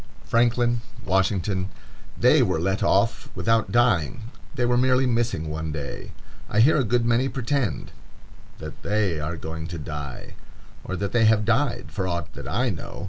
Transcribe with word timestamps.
Franklin,—Washington,—they 0.25 2.41
were 2.41 2.59
let 2.59 2.81
off 2.81 3.29
without 3.35 3.71
dying; 3.71 4.31
they 4.55 4.65
were 4.65 4.75
merely 4.75 5.05
missing 5.05 5.47
one 5.47 5.71
day. 5.71 6.11
I 6.49 6.59
hear 6.59 6.77
a 6.77 6.83
good 6.83 7.05
many 7.05 7.29
pretend 7.29 7.91
that 8.57 8.81
they 8.81 9.19
are 9.19 9.37
going 9.37 9.67
to 9.67 9.77
die; 9.77 10.33
or 10.83 10.95
that 10.95 11.11
they 11.11 11.25
have 11.25 11.45
died, 11.45 11.91
for 11.91 12.07
aught 12.07 12.33
that 12.33 12.47
I 12.47 12.71
know. 12.71 12.99